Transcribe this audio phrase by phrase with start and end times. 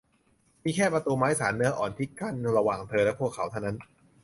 [0.63, 3.77] มีแค่ประตูไม้สานเนื้ออ่อนที่กั้นระหว่างเธอและพวกเขาเท่านั้น